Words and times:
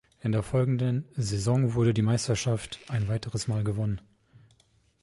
In 0.19 0.31
der 0.31 0.41
folgenden 0.41 1.05
Saison 1.13 1.75
wurde 1.75 1.93
die 1.93 2.01
Meisterschaft 2.01 2.79
ein 2.87 3.07
weiteres 3.07 3.47
Mal 3.47 3.63
gewonnen. 3.63 4.01